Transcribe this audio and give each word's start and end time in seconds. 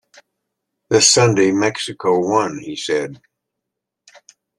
"This 0.89 1.11
Sunday, 1.11 1.51
Mexico 1.51 2.17
won," 2.27 2.57
he 2.57 2.75
said. 2.75 3.21